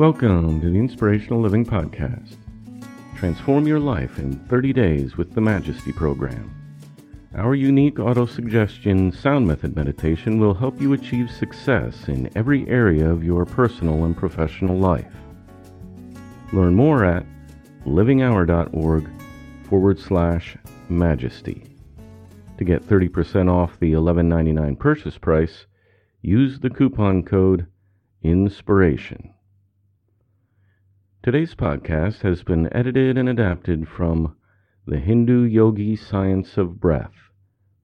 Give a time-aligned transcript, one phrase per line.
[0.00, 2.36] Welcome to the Inspirational Living Podcast.
[3.18, 6.50] Transform your life in 30 days with the Majesty Program.
[7.34, 13.22] Our unique autosuggestion sound method meditation will help you achieve success in every area of
[13.22, 15.12] your personal and professional life.
[16.54, 17.26] Learn more at
[17.84, 19.06] livinghour.org
[19.68, 20.56] forward slash
[20.88, 21.76] majesty.
[22.56, 25.66] To get 30% off the $11.99 purchase price,
[26.22, 27.66] use the coupon code
[28.22, 29.34] INSPIRATION.
[31.22, 34.36] Today's podcast has been edited and adapted from
[34.86, 37.28] The Hindu Yogi Science of Breath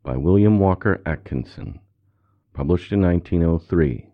[0.03, 1.79] by William Walker Atkinson,
[2.55, 4.09] published in 1903.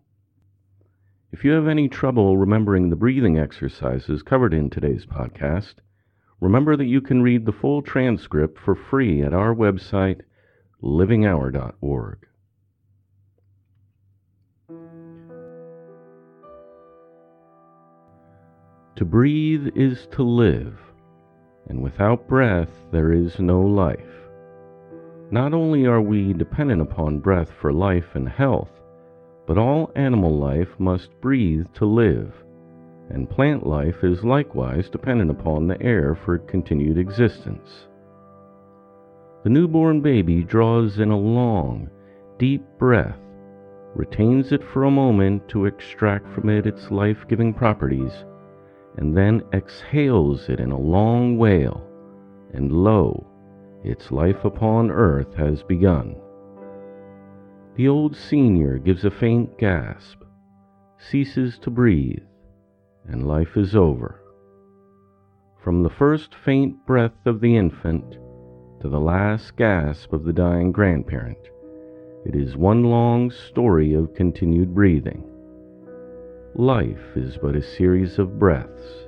[1.30, 5.74] If you have any trouble remembering the breathing exercises covered in today's podcast,
[6.40, 10.22] remember that you can read the full transcript for free at our website,
[10.82, 12.26] livinghour.org.
[18.96, 20.78] To breathe is to live,
[21.66, 23.98] and without breath there is no life.
[25.30, 28.68] Not only are we dependent upon breath for life and health,
[29.46, 32.34] but all animal life must breathe to live,
[33.08, 37.88] and plant life is likewise dependent upon the air for continued existence.
[39.42, 41.88] The newborn baby draws in a long,
[42.38, 43.18] deep breath,
[43.94, 48.12] retains it for a moment to extract from it its life giving properties
[48.96, 51.82] and then exhales it in a long wail,
[52.52, 53.26] and lo,
[53.84, 56.14] its life upon earth has begun.
[57.74, 60.22] The old senior gives a faint gasp,
[60.98, 62.22] ceases to breathe,
[63.08, 64.20] and life is over.
[65.64, 68.18] From the first faint breath of the infant
[68.80, 71.38] to the last gasp of the dying grandparent,
[72.26, 75.31] it is one long story of continued breathing.
[76.54, 79.06] Life is but a series of breaths.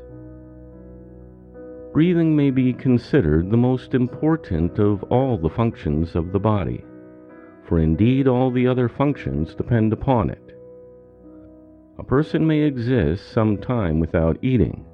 [1.92, 6.82] Breathing may be considered the most important of all the functions of the body,
[7.68, 10.58] for indeed all the other functions depend upon it.
[11.98, 14.86] A person may exist some time without eating,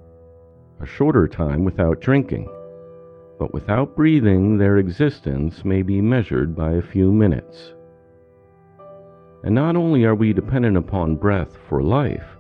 [0.81, 2.49] a shorter time without drinking,
[3.39, 7.75] but without breathing their existence may be measured by a few minutes.
[9.45, 12.37] And not only are we dependent upon breath for life,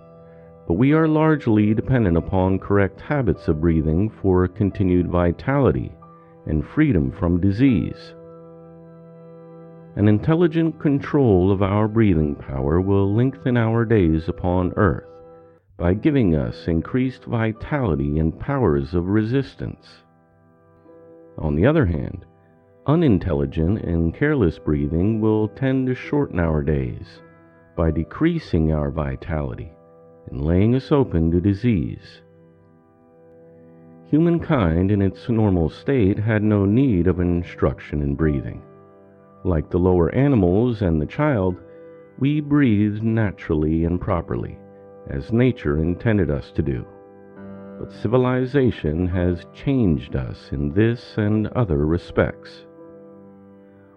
[0.70, 5.90] but we are largely dependent upon correct habits of breathing for continued vitality
[6.46, 8.14] and freedom from disease.
[9.96, 15.08] An intelligent control of our breathing power will lengthen our days upon earth
[15.76, 19.88] by giving us increased vitality and powers of resistance.
[21.38, 22.24] On the other hand,
[22.86, 27.22] unintelligent and careless breathing will tend to shorten our days
[27.74, 29.72] by decreasing our vitality
[30.28, 32.22] and laying us open to disease.
[34.06, 38.62] Humankind in its normal state had no need of instruction in breathing.
[39.44, 41.56] Like the lower animals and the child,
[42.18, 44.58] we breathed naturally and properly,
[45.08, 46.84] as nature intended us to do.
[47.78, 52.66] But civilization has changed us in this and other respects.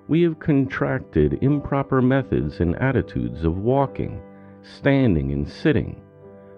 [0.07, 4.21] We have contracted improper methods and attitudes of walking
[4.63, 6.01] standing and sitting,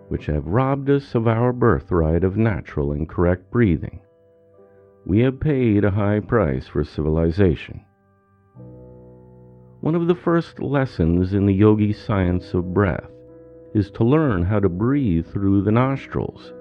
[0.08, 4.00] which have robbed us of our birthright of natural and correct breathing.
[5.06, 7.86] We have paid a high price for civilization.
[9.82, 13.12] One of the first lessons in the yogi science of breath
[13.74, 16.54] is to learn how to breathe through the nostrils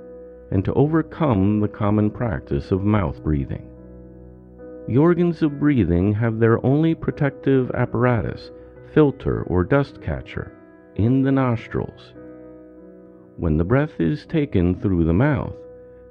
[0.51, 3.71] and to overcome the common practice of mouth breathing.
[4.87, 8.51] The organs of breathing have their only protective apparatus,
[8.93, 10.53] filter or dust catcher,
[10.97, 12.13] in the nostrils.
[13.37, 15.57] When the breath is taken through the mouth,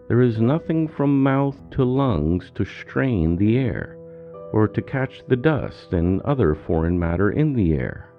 [0.08, 3.98] there is nothing from mouth to lungs to strain the air
[4.52, 8.10] or to catch the dust and other foreign matter in the air.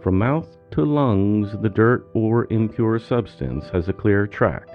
[0.00, 4.68] From mouth to lungs, the dirt or impure substance has a clear track,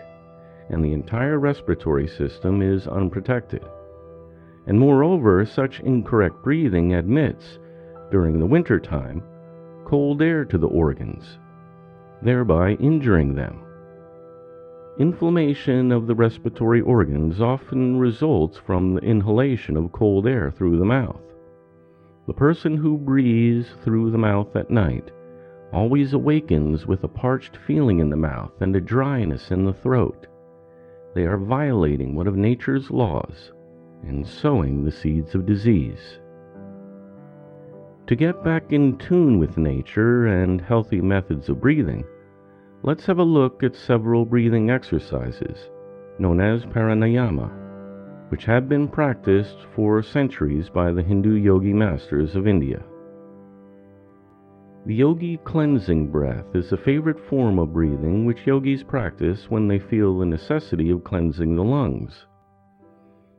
[0.69, 3.63] and the entire respiratory system is unprotected
[4.65, 7.59] and moreover, such incorrect breathing admits,
[8.11, 9.23] during the winter time,
[9.85, 11.39] cold air to the organs,
[12.23, 13.59] thereby injuring them.
[14.99, 20.85] Inflammation of the respiratory organs often results from the inhalation of cold air through the
[20.85, 21.21] mouth.
[22.27, 25.11] The person who breathes through the mouth at night
[25.73, 30.27] always awakens with a parched feeling in the mouth and a dryness in the throat.
[31.15, 33.51] They are violating one of nature's laws
[34.03, 36.19] and sowing the seeds of disease.
[38.07, 42.03] To get back in tune with nature and healthy methods of breathing,
[42.85, 45.69] let's have a look at several breathing exercises
[46.19, 47.49] known as pranayama,
[48.29, 52.83] which have been practiced for centuries by the Hindu yogi masters of India.
[54.85, 59.79] The yogi cleansing breath is a favorite form of breathing which yogis practice when they
[59.79, 62.27] feel the necessity of cleansing the lungs.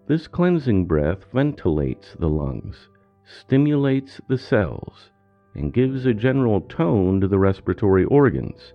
[0.08, 2.88] This cleansing breath ventilates the lungs,
[3.24, 5.10] stimulates the cells,
[5.54, 8.72] and gives a general tone to the respiratory organs,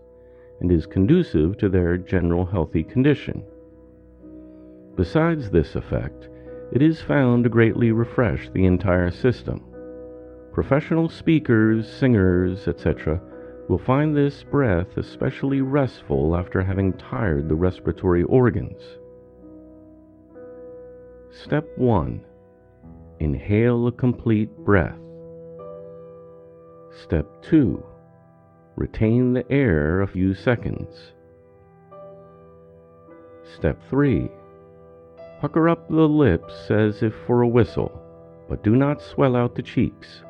[0.60, 3.44] and is conducive to their general healthy condition.
[4.96, 6.28] Besides this effect,
[6.72, 9.64] it is found to greatly refresh the entire system.
[10.52, 13.22] Professional speakers, singers, etc.,
[13.70, 18.82] will find this breath especially restful after having tired the respiratory organs.
[21.32, 22.26] Step 1
[23.20, 24.98] Inhale a complete breath.
[27.04, 27.84] Step 2
[28.80, 31.12] Retain the air a few seconds.
[33.58, 34.30] Step 3
[35.42, 38.02] Pucker up the lips as if for a whistle,
[38.48, 40.24] but do not swell out the cheeks.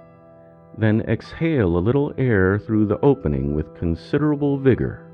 [0.79, 5.05] Then exhale a little air through the opening with considerable vigor.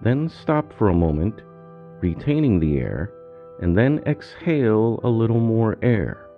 [0.00, 1.42] Then stop for a moment,
[2.00, 3.12] retaining the air
[3.60, 6.28] and then exhale a little more air.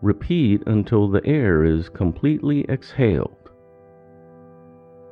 [0.00, 3.43] Repeat until the air is completely exhaled.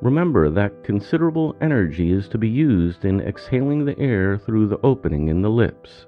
[0.03, 5.29] Remember that considerable energy is to be used in exhaling the air through the opening
[5.29, 6.07] in the lips.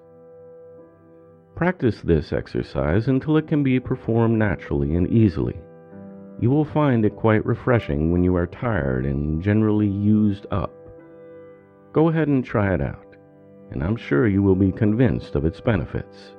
[1.55, 5.55] Practice this exercise until it can be performed naturally and easily.
[6.41, 10.73] You will find it quite refreshing when you are tired and generally used up.
[11.93, 13.15] Go ahead and try it out
[13.71, 16.35] and I'm sure you will be convinced of its benefits.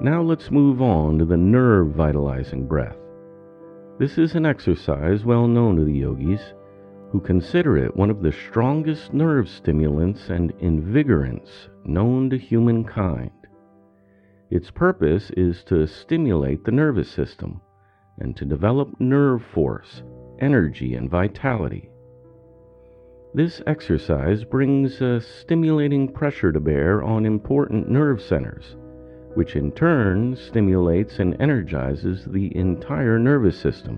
[0.00, 2.96] Now let's move on to the nerve vitalizing breath.
[3.98, 6.54] This is an exercise well known to the yogis,
[7.10, 13.32] who consider it one of the strongest nerve stimulants and invigorants known to humankind.
[14.50, 17.60] Its purpose is to stimulate the nervous system
[18.20, 20.04] and to develop nerve force,
[20.38, 21.90] energy, and vitality.
[23.34, 28.76] This exercise brings a stimulating pressure to bear on important nerve centers,
[29.38, 33.96] which in turn stimulates and energizes the entire nervous system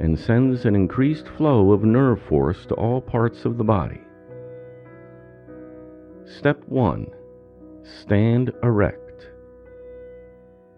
[0.00, 4.00] and sends an increased flow of nerve force to all parts of the body.
[6.24, 7.06] Step 1
[7.82, 9.26] Stand erect.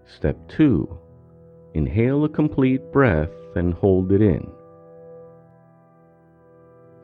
[0.06, 0.98] Step 2
[1.74, 4.44] Inhale a complete breath and hold it in.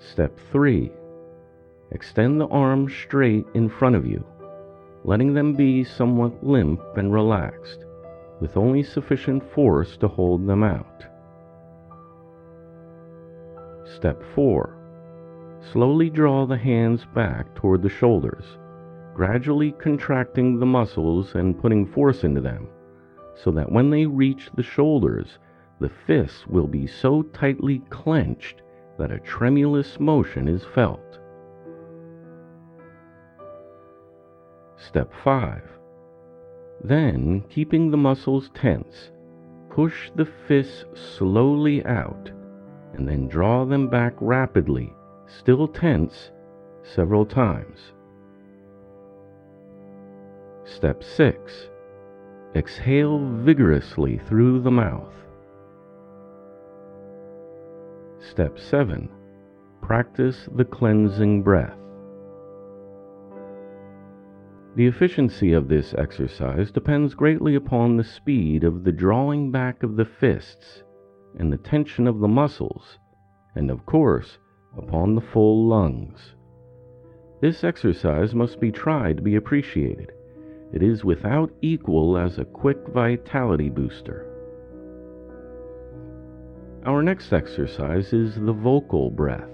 [0.01, 0.91] Step 3
[1.93, 4.25] Extend the arms straight in front of you,
[5.05, 7.85] letting them be somewhat limp and relaxed,
[8.41, 11.05] with only sufficient force to hold them out.
[13.95, 18.59] Step 4 Slowly draw the hands back toward the shoulders,
[19.15, 22.69] gradually contracting the muscles and putting force into them,
[23.35, 25.39] so that when they reach the shoulders,
[25.81, 28.63] the fists will be so tightly clenched
[28.99, 31.20] that a tremulous motion is felt.
[34.87, 35.63] Step 5.
[36.83, 39.11] Then, keeping the muscles tense,
[39.69, 40.85] push the fists
[41.19, 42.31] slowly out
[42.95, 44.93] and then draw them back rapidly,
[45.27, 46.31] still tense,
[46.83, 47.93] several times.
[50.65, 51.69] Step 6.
[52.55, 55.13] Exhale vigorously through the mouth.
[58.19, 59.09] Step 7.
[59.83, 61.80] Practice the cleansing breath.
[64.77, 69.97] The efficiency of this exercise depends greatly upon the speed of the drawing back of
[69.97, 70.85] the fists
[71.39, 72.99] and the tension of the muscles,
[73.57, 74.39] and of course,
[74.79, 76.35] upon the full lungs.
[77.41, 80.13] This exercise must be tried to be appreciated.
[80.73, 84.27] It is without equal as a quick vitality booster.
[86.87, 89.51] Our next exercise is the vocal breath,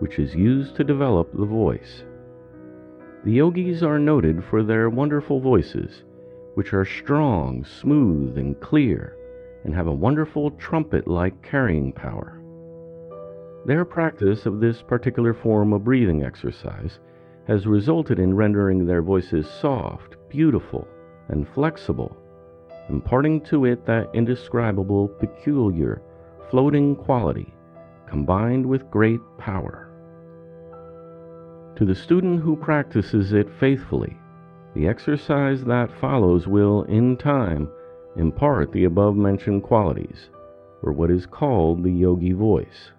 [0.00, 2.02] which is used to develop the voice.
[3.24, 6.04] The yogis are noted for their wonderful voices,
[6.54, 9.16] which are strong, smooth, and clear,
[9.64, 12.40] and have a wonderful trumpet like carrying power.
[13.66, 17.00] Their practice of this particular form of breathing exercise
[17.46, 20.86] has resulted in rendering their voices soft, beautiful,
[21.28, 22.16] and flexible,
[22.88, 26.00] imparting to it that indescribable, peculiar,
[26.50, 27.52] floating quality
[28.06, 29.87] combined with great power.
[31.78, 34.16] To the student who practices it faithfully,
[34.74, 37.70] the exercise that follows will, in time,
[38.16, 40.28] impart the above mentioned qualities,
[40.82, 42.90] or what is called the yogi voice.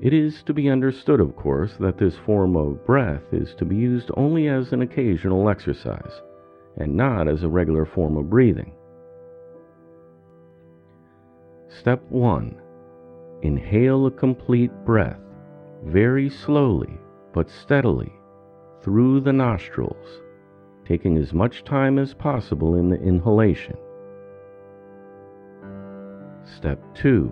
[0.00, 3.74] It is to be understood, of course, that this form of breath is to be
[3.74, 6.22] used only as an occasional exercise,
[6.76, 8.72] and not as a regular form of breathing.
[11.66, 12.62] Step 1
[13.42, 15.18] Inhale a complete breath,
[15.82, 17.00] very slowly
[17.36, 18.10] but steadily,
[18.82, 20.22] through the nostrils,
[20.86, 23.76] taking as much time as possible in the inhalation.
[26.56, 27.30] Step 2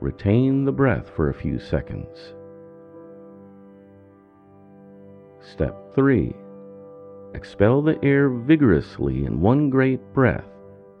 [0.00, 2.34] Retain the breath for a few seconds.
[5.40, 6.32] Step 3.
[7.34, 10.46] Expel the air vigorously in one great breath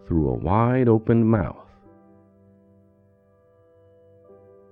[0.08, 1.68] through a wide open mouth.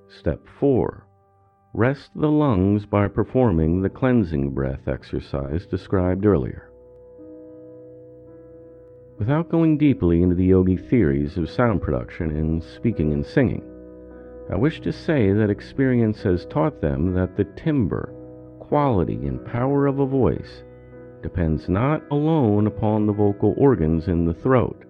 [0.08, 1.06] Step 4.
[1.76, 6.71] Rest the lungs by performing the cleansing breath exercise described earlier.
[9.19, 13.64] Without going deeply into the yogi theories of sound production in speaking and singing,
[14.49, 18.14] I wish to say that experience has taught them that the timbre,
[18.61, 20.62] quality, and power of a voice
[21.23, 24.85] depends not alone upon the vocal organs in the throat,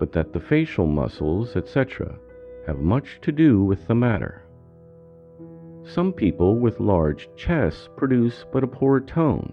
[0.00, 2.18] but that the facial muscles, etc.,
[2.66, 4.42] have much to do with the matter.
[5.84, 9.52] Some people with large chests produce but a poor tone,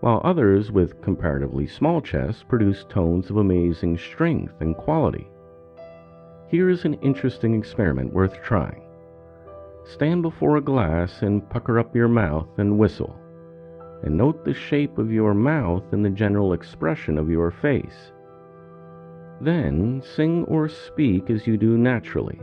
[0.00, 5.28] while others with comparatively small chests produce tones of amazing strength and quality.
[6.48, 8.82] Here is an interesting experiment worth trying.
[9.84, 13.18] Stand before a glass and pucker up your mouth and whistle,
[14.02, 18.12] and note the shape of your mouth and the general expression of your face.
[19.40, 22.40] Then sing or speak as you do naturally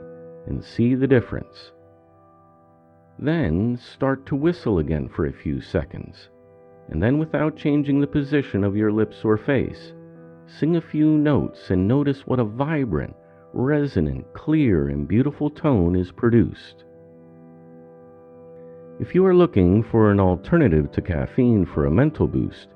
[0.47, 1.71] and see the difference.
[3.17, 6.29] Then start to whistle again for a few seconds,
[6.89, 9.93] and then without changing the position of your lips or face,
[10.47, 13.15] sing a few notes and notice what a vibrant,
[13.53, 16.83] resonant, clear, and beautiful tone is produced.
[18.99, 22.67] If you are looking for an alternative to caffeine for a mental boost,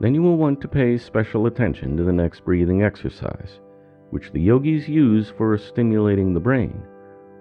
[0.00, 3.60] then you will want to pay special attention to the next breathing exercise,
[4.10, 6.82] which the yogis use for stimulating the brain,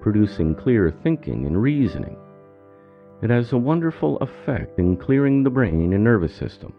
[0.01, 2.17] producing clear thinking and reasoning.
[3.21, 6.73] It has a wonderful effect in clearing the brain and nervous system,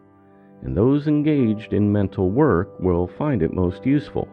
[0.62, 4.28] and those engaged in mental work will find it most useful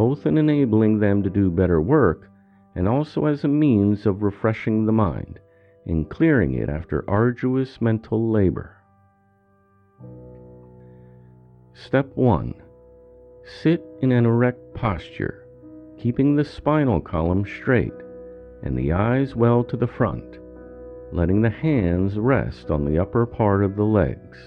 [0.00, 2.30] both in enabling them to do better work
[2.74, 5.38] and also as a means of refreshing the mind
[5.84, 8.78] and clearing it after arduous mental labor.
[11.74, 12.54] Step 1
[13.62, 15.46] Sit in an erect posture,
[15.98, 17.92] keeping the spinal column straight
[18.62, 20.38] and the eyes well to the front,
[21.12, 24.38] letting the hands rest on the upper part of the legs.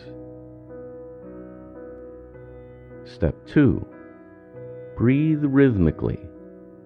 [3.05, 3.85] Step 2
[4.95, 6.19] Breathe rhythmically,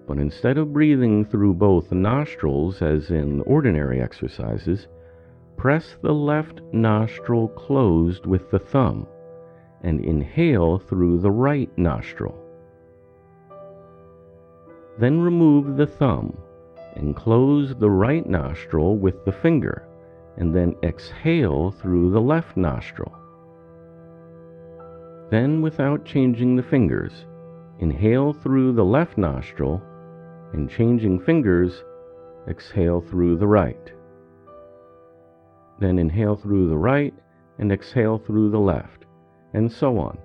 [0.06, 4.88] but instead of breathing through both nostrils as in ordinary exercises,
[5.56, 9.06] press the left nostril closed with the thumb
[9.82, 12.36] and inhale through the right nostril.
[14.98, 16.36] Then remove the thumb
[16.96, 19.88] and close the right nostril with the finger
[20.38, 23.12] and then exhale through the left nostril.
[25.30, 27.26] Then, without changing the fingers,
[27.80, 29.82] inhale through the left nostril,
[30.52, 31.84] and changing fingers,
[32.48, 33.92] exhale through the right.
[35.80, 37.14] Then inhale through the right
[37.58, 39.04] and exhale through the left,
[39.54, 40.18] and so on,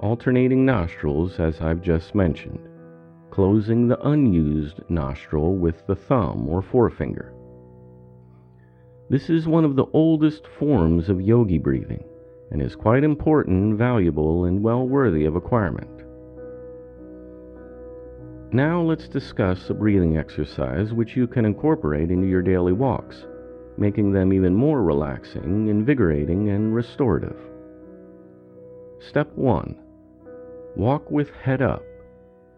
[0.00, 2.68] alternating nostrils as I've just mentioned,
[3.32, 7.32] closing the unused nostril with the thumb or forefinger.
[9.08, 12.04] This is one of the oldest forms of yogi breathing
[12.50, 15.88] and is quite important, valuable, and well worthy of acquirement.
[18.52, 23.24] Now let's discuss a breathing exercise which you can incorporate into your daily walks,
[23.78, 27.38] making them even more relaxing, invigorating, and restorative.
[29.00, 29.74] Step 1
[30.76, 31.82] Walk with head up,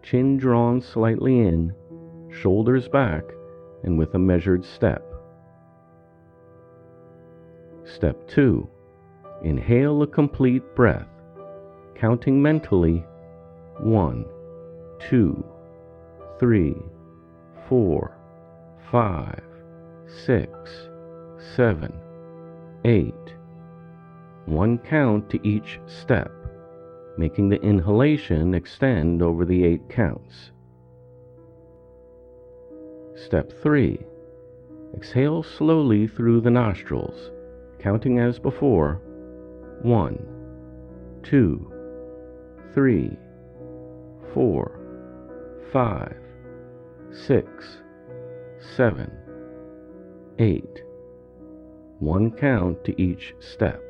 [0.05, 1.75] chin drawn slightly in,
[2.31, 3.25] shoulders back,
[3.83, 5.03] and with a measured step.
[7.85, 8.69] Step 2
[9.43, 11.09] Inhale a complete breath,
[11.97, 13.05] counting mentally
[13.81, 14.25] 1,
[15.09, 15.45] 2,
[16.39, 16.77] three,
[17.69, 18.17] four,
[18.91, 19.43] five,
[20.27, 20.51] six,
[21.57, 21.93] seven,
[22.85, 23.15] eight.
[24.47, 26.31] One count to each step,
[27.17, 30.51] making the inhalation extend over the eight counts.
[33.15, 33.99] Step 3.
[34.97, 37.31] Exhale slowly through the nostrils,
[37.79, 39.01] counting as before
[39.83, 41.73] 1, 2,
[42.75, 43.19] 3,
[44.33, 44.81] 4,
[45.73, 46.17] 5,
[47.15, 47.79] six,
[48.77, 49.11] seven,
[50.39, 50.83] eight.
[52.01, 53.84] One count to each step.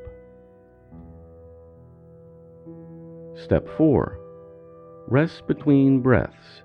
[3.43, 4.17] Step 4.
[5.07, 6.63] Rest between breaths,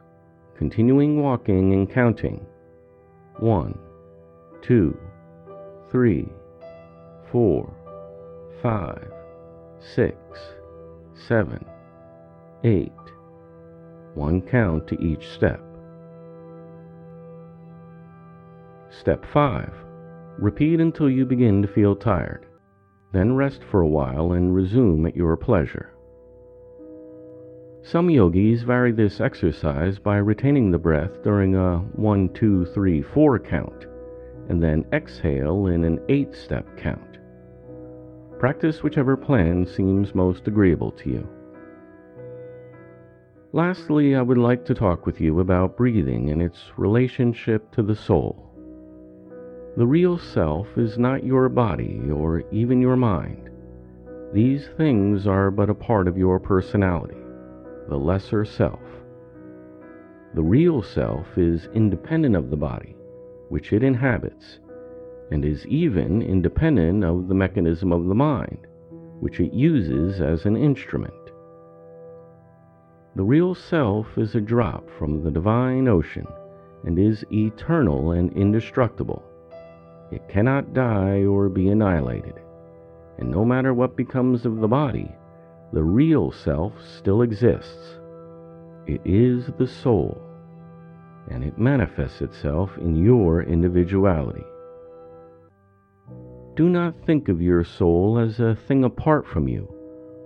[0.57, 2.47] continuing walking and counting.
[3.39, 3.77] One,
[4.63, 4.97] two,
[5.91, 6.29] three,
[7.33, 7.75] four,
[8.63, 9.11] five,
[9.95, 10.17] six,
[11.27, 11.65] seven,
[12.63, 12.93] eight.
[14.15, 15.61] One count to each step.
[18.91, 19.73] Step 5.
[20.39, 22.47] Repeat until you begin to feel tired.
[23.13, 25.90] Then rest for a while and resume at your pleasure.
[27.83, 33.39] Some yogis vary this exercise by retaining the breath during a 1, 2, 3, 4
[33.39, 33.87] count,
[34.49, 37.19] and then exhale in an 8 step count.
[38.39, 41.29] Practice whichever plan seems most agreeable to you.
[43.53, 47.97] Lastly, I would like to talk with you about breathing and its relationship to the
[47.97, 48.47] soul.
[49.77, 53.51] The real self is not your body or even your mind.
[54.33, 57.20] These things are but a part of your personality,
[57.91, 58.81] the lesser self.
[60.35, 62.97] The real self is independent of the body,
[63.49, 64.61] which it inhabits,
[65.33, 68.69] and is even independent of the mechanism of the mind,
[69.19, 71.13] which it uses as an instrument.
[73.17, 76.29] The real self is a drop from the divine ocean
[76.85, 79.25] and is eternal and indestructible.
[80.13, 82.35] It cannot die or be annihilated.
[83.19, 85.13] And no matter what becomes of the body,
[85.73, 87.99] the real self still exists.
[88.87, 90.21] It is the soul,
[91.31, 94.45] and it manifests itself in your individuality.
[96.57, 99.73] Do not think of your soul as a thing apart from you,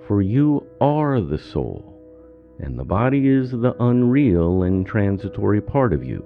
[0.07, 6.04] for you are the soul, and the body is the unreal and transitory part of
[6.04, 6.24] you,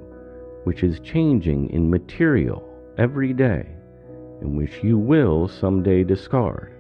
[0.65, 2.63] which is changing in material
[2.97, 3.67] every day
[4.41, 6.78] and which you will someday discard.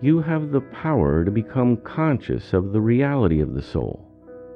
[0.00, 4.06] You have the power to become conscious of the reality of the soul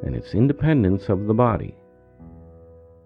[0.05, 1.75] and its independence of the body.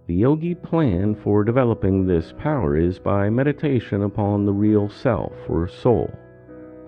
[0.06, 5.68] The yogi plan for developing this power is by meditation upon the real self or
[5.68, 6.10] soul,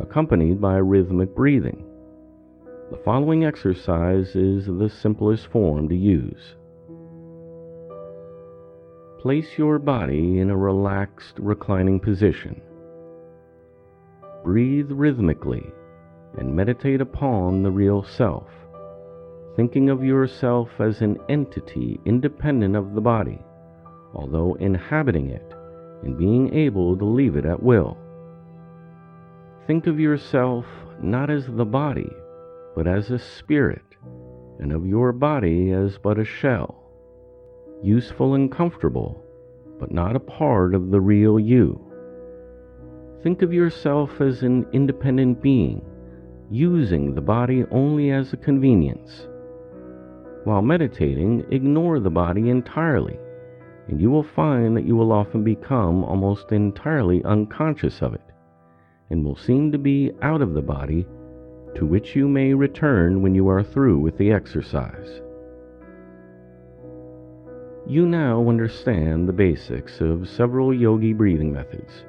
[0.01, 1.85] accompanied by rhythmic breathing.
[2.91, 6.57] The following exercise is the simplest form to use.
[9.21, 12.61] Place your body in a relaxed, reclining position.
[14.45, 15.73] Breathe rhythmically
[16.39, 18.47] and meditate upon the real self,
[19.57, 23.43] thinking of yourself as an entity independent of the body,
[24.15, 25.55] although inhabiting it
[26.03, 27.97] and being able to leave it at will.
[29.67, 30.67] Think of yourself
[31.03, 32.13] not as the body,
[32.77, 33.97] but as a spirit,
[34.61, 36.85] and of your body as but a shell
[37.83, 39.23] useful and comfortable,
[39.79, 41.79] but not a part of the real you.
[43.25, 45.83] Think of yourself as an independent being,
[46.51, 49.27] using the body only as a convenience.
[50.45, 53.19] While meditating, ignore the body entirely,
[53.89, 58.21] and you will find that you will often become almost entirely unconscious of it,
[59.09, 61.07] and will seem to be out of the body
[61.77, 65.23] to which you may return when you are through with the exercise.
[67.87, 72.05] You now understand the basics of several yogi breathing methods,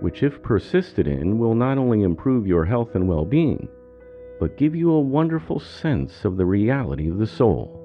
[0.00, 3.68] which, if persisted in, will not only improve your health and well being,
[4.38, 7.82] but give you a wonderful sense of the reality of the soul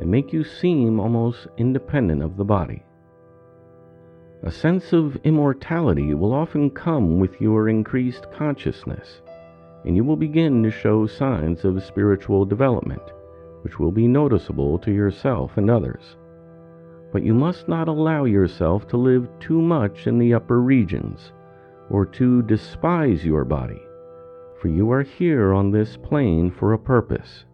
[0.00, 2.82] and make you seem almost independent of the body.
[4.42, 9.22] A sense of immortality will often come with your increased consciousness,
[9.84, 13.02] and you will begin to show signs of spiritual development,
[13.62, 16.16] which will be noticeable to yourself and others.
[17.12, 21.32] But you must not allow yourself to live too much in the upper regions,
[21.90, 23.82] or to despise your body,
[24.60, 27.44] for you are here on this plane for a purpose,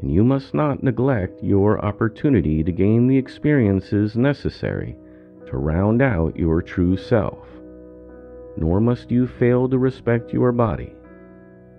[0.00, 4.96] and you must not neglect your opportunity to gain the experiences necessary
[5.46, 7.46] to round out your true self.
[8.56, 10.94] Nor must you fail to respect your body,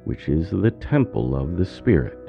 [0.06, 2.23] which is the temple of the Spirit.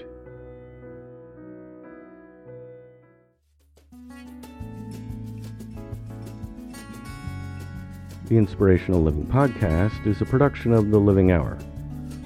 [8.26, 11.58] The Inspirational Living Podcast is a production of The Living Hour,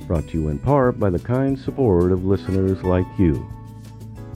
[0.07, 3.45] brought to you in part by the kind support of listeners like you.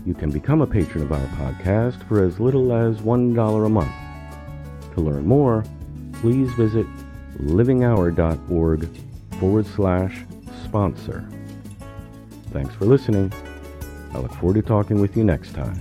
[0.04, 3.94] You can become a patron of our podcast for as little as $1 a month.
[4.94, 5.62] To learn more,
[6.14, 6.84] please visit
[7.38, 8.88] livinghour.org
[9.38, 10.24] forward slash
[10.64, 11.24] sponsor.
[12.50, 13.32] Thanks for listening.
[14.12, 15.80] I look forward to talking with you next time.